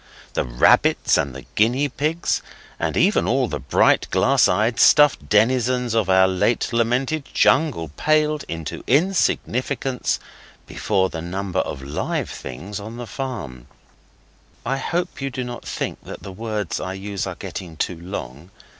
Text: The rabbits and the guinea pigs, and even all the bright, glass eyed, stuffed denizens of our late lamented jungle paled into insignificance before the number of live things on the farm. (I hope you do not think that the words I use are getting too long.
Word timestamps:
The 0.33 0.43
rabbits 0.45 1.15
and 1.15 1.35
the 1.35 1.43
guinea 1.53 1.87
pigs, 1.87 2.41
and 2.79 2.97
even 2.97 3.27
all 3.27 3.47
the 3.47 3.59
bright, 3.59 4.07
glass 4.09 4.47
eyed, 4.47 4.79
stuffed 4.79 5.29
denizens 5.29 5.93
of 5.93 6.09
our 6.09 6.27
late 6.27 6.73
lamented 6.73 7.23
jungle 7.35 7.89
paled 7.97 8.43
into 8.47 8.83
insignificance 8.87 10.19
before 10.65 11.09
the 11.11 11.21
number 11.21 11.59
of 11.59 11.83
live 11.83 12.31
things 12.31 12.79
on 12.79 12.97
the 12.97 13.05
farm. 13.05 13.67
(I 14.65 14.77
hope 14.77 15.21
you 15.21 15.29
do 15.29 15.43
not 15.43 15.65
think 15.65 16.03
that 16.05 16.23
the 16.23 16.31
words 16.33 16.79
I 16.79 16.93
use 16.93 17.27
are 17.27 17.35
getting 17.35 17.77
too 17.77 17.99
long. 18.01 18.49